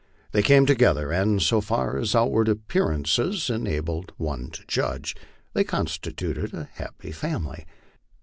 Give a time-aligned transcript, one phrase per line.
[0.31, 5.15] They came together, and, so far as outward appearances enabled one to judge,
[5.53, 7.67] they constituted a happy family.